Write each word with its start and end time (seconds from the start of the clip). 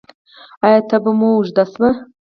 ایا 0.65 0.79
تبه 0.89 1.11
مو 1.19 1.27
اوږده 1.35 1.63
شوې 1.71 1.79
ده؟ 1.91 1.91